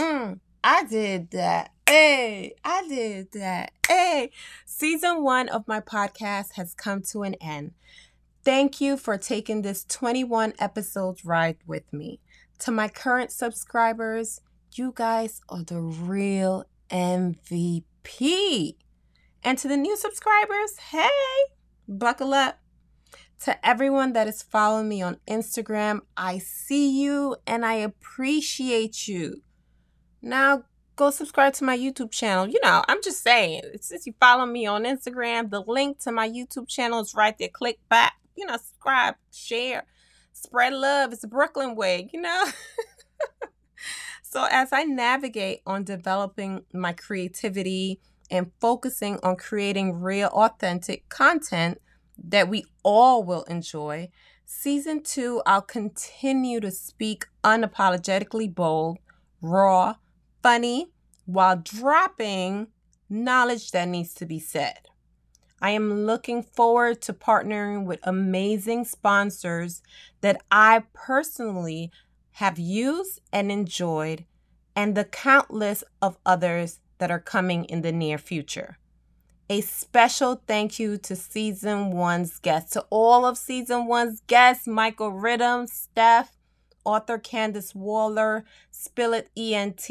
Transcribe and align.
Mm, 0.00 0.40
I 0.64 0.84
did 0.84 1.30
that. 1.32 1.72
Hey, 1.86 2.54
I 2.64 2.88
did 2.88 3.32
that. 3.32 3.72
Hey, 3.86 4.30
season 4.64 5.22
one 5.22 5.50
of 5.50 5.68
my 5.68 5.80
podcast 5.80 6.54
has 6.54 6.72
come 6.72 7.02
to 7.10 7.22
an 7.22 7.34
end. 7.34 7.72
Thank 8.42 8.80
you 8.80 8.96
for 8.96 9.18
taking 9.18 9.60
this 9.60 9.84
21 9.84 10.54
episodes 10.58 11.22
ride 11.22 11.58
with 11.66 11.92
me. 11.92 12.18
To 12.60 12.70
my 12.70 12.88
current 12.88 13.30
subscribers, 13.30 14.40
you 14.72 14.94
guys 14.96 15.42
are 15.50 15.64
the 15.64 15.82
real 15.82 16.64
MVP. 16.90 18.76
And 19.44 19.58
to 19.58 19.68
the 19.68 19.76
new 19.76 19.98
subscribers, 19.98 20.78
hey, 20.92 21.10
buckle 21.86 22.32
up. 22.32 22.58
To 23.44 23.66
everyone 23.66 24.14
that 24.14 24.28
is 24.28 24.42
following 24.42 24.88
me 24.88 25.02
on 25.02 25.18
Instagram, 25.28 26.00
I 26.16 26.38
see 26.38 26.88
you 26.88 27.36
and 27.46 27.66
I 27.66 27.74
appreciate 27.74 29.06
you. 29.06 29.42
Now 30.22 30.64
go 31.00 31.10
subscribe 31.10 31.54
to 31.54 31.64
my 31.64 31.76
YouTube 31.76 32.10
channel. 32.10 32.46
You 32.46 32.60
know, 32.62 32.84
I'm 32.86 33.02
just 33.02 33.22
saying, 33.22 33.62
since 33.80 34.06
you 34.06 34.12
follow 34.20 34.44
me 34.44 34.66
on 34.66 34.84
Instagram, 34.84 35.50
the 35.50 35.60
link 35.60 35.98
to 36.00 36.12
my 36.12 36.28
YouTube 36.28 36.68
channel 36.68 37.00
is 37.00 37.14
right 37.14 37.36
there. 37.38 37.48
Click 37.48 37.78
back, 37.88 38.14
you 38.36 38.44
know, 38.44 38.56
subscribe, 38.56 39.14
share, 39.32 39.84
spread 40.32 40.74
love. 40.74 41.12
It's 41.12 41.24
Brooklyn 41.24 41.74
way, 41.74 42.10
you 42.12 42.20
know? 42.20 42.44
so 44.22 44.46
as 44.50 44.74
I 44.74 44.84
navigate 44.84 45.60
on 45.66 45.84
developing 45.84 46.64
my 46.74 46.92
creativity 46.92 47.98
and 48.30 48.52
focusing 48.60 49.18
on 49.22 49.36
creating 49.36 50.00
real, 50.00 50.28
authentic 50.28 51.08
content 51.08 51.80
that 52.22 52.48
we 52.48 52.66
all 52.82 53.24
will 53.24 53.44
enjoy, 53.44 54.10
season 54.44 55.02
two, 55.02 55.40
I'll 55.46 55.62
continue 55.62 56.60
to 56.60 56.70
speak 56.70 57.24
unapologetically 57.42 58.54
bold, 58.54 58.98
raw, 59.40 59.94
funny, 60.42 60.90
while 61.26 61.56
dropping 61.56 62.68
knowledge 63.08 63.70
that 63.72 63.88
needs 63.88 64.14
to 64.14 64.26
be 64.26 64.38
said. 64.38 64.88
I 65.62 65.70
am 65.70 66.06
looking 66.06 66.42
forward 66.42 67.02
to 67.02 67.12
partnering 67.12 67.84
with 67.84 68.00
amazing 68.02 68.84
sponsors 68.86 69.82
that 70.22 70.42
I 70.50 70.84
personally 70.94 71.90
have 72.32 72.58
used 72.58 73.20
and 73.32 73.52
enjoyed, 73.52 74.24
and 74.74 74.94
the 74.94 75.04
countless 75.04 75.84
of 76.00 76.16
others 76.24 76.80
that 76.98 77.10
are 77.10 77.20
coming 77.20 77.64
in 77.64 77.82
the 77.82 77.92
near 77.92 78.16
future. 78.16 78.78
A 79.50 79.60
special 79.60 80.42
thank 80.46 80.78
you 80.78 80.96
to 80.98 81.16
season 81.16 81.90
one's 81.90 82.38
guests, 82.38 82.72
to 82.72 82.86
all 82.88 83.26
of 83.26 83.36
season 83.36 83.86
one's 83.86 84.20
guests 84.28 84.66
Michael 84.66 85.10
Ridham, 85.10 85.68
Steph, 85.68 86.36
author 86.84 87.18
Candace 87.18 87.74
Waller, 87.74 88.44
Spillet 88.72 89.26
ENT, 89.36 89.86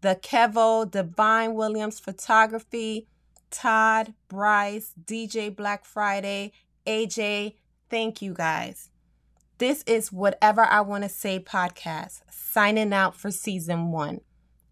The 0.00 0.18
Kevo, 0.20 0.90
Divine 0.90 1.54
Williams 1.54 2.00
Photography, 2.00 3.06
Todd, 3.50 4.14
Bryce, 4.28 4.92
DJ 5.04 5.54
Black 5.54 5.84
Friday, 5.84 6.52
AJ. 6.86 7.54
Thank 7.88 8.20
you 8.20 8.34
guys. 8.34 8.90
This 9.58 9.84
is 9.86 10.10
Whatever 10.10 10.62
I 10.62 10.80
Want 10.80 11.04
to 11.04 11.08
Say 11.08 11.38
podcast, 11.38 12.22
signing 12.28 12.92
out 12.92 13.14
for 13.14 13.30
season 13.30 13.92
one. 13.92 14.20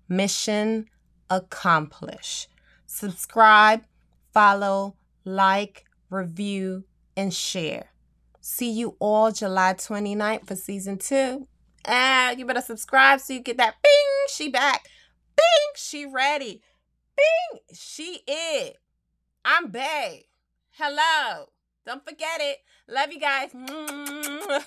Mission 0.08 0.86
accomplish. 1.30 2.48
Subscribe, 2.86 3.84
follow, 4.34 4.96
like, 5.24 5.84
review, 6.10 6.84
and 7.16 7.32
share. 7.32 7.91
See 8.44 8.72
you 8.72 8.96
all 8.98 9.30
July 9.30 9.74
29th 9.74 10.48
for 10.48 10.56
season 10.56 10.98
two. 10.98 11.46
And 11.84 12.40
you 12.40 12.44
better 12.44 12.60
subscribe 12.60 13.20
so 13.20 13.34
you 13.34 13.40
get 13.40 13.56
that 13.58 13.76
bing, 13.80 14.26
she 14.28 14.48
back. 14.48 14.88
Bing, 15.36 15.72
she 15.76 16.06
ready. 16.06 16.60
Bing, 17.16 17.60
she 17.72 18.22
it. 18.26 18.78
I'm 19.44 19.68
bae. 19.68 20.24
Hello. 20.72 21.50
Don't 21.86 22.04
forget 22.04 22.40
it. 22.40 22.58
Love 22.88 23.12
you 23.12 23.20
guys. 23.20 23.50